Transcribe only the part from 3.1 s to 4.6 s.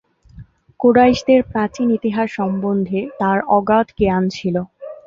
তার অগাধ জ্ঞান ছিল।